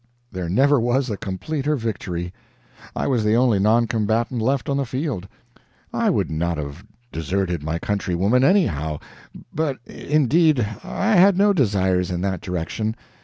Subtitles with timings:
[0.31, 2.33] There never was a completer victory;
[2.95, 5.27] I was the only non combatant left on the field.
[5.93, 8.97] I would not have deserted my countrywoman anyhow,
[9.53, 12.95] but indeed I had no desires in that direction.